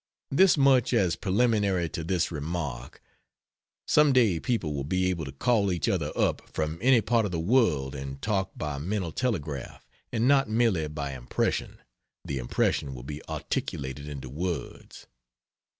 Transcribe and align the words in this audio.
This 0.31 0.57
much 0.57 0.93
as 0.93 1.15
preliminary 1.15 1.87
to 1.89 2.03
this 2.03 2.31
remark: 2.31 3.03
some 3.87 4.11
day 4.13 4.39
people 4.39 4.73
will 4.73 4.83
be 4.83 5.11
able 5.11 5.25
to 5.25 5.31
call 5.31 5.71
each 5.71 5.87
other 5.87 6.11
up 6.17 6.41
from 6.51 6.79
any 6.81 7.01
part 7.01 7.23
of 7.23 7.31
the 7.31 7.39
world 7.39 7.93
and 7.93 8.19
talk 8.19 8.49
by 8.57 8.79
mental 8.79 9.11
telegraph 9.11 9.87
and 10.11 10.27
not 10.27 10.49
merely 10.49 10.87
by 10.87 11.13
impression, 11.13 11.77
the 12.25 12.39
impression 12.39 12.95
will 12.95 13.03
be 13.03 13.21
articulated 13.29 14.07
into 14.09 14.27
words. 14.27 15.05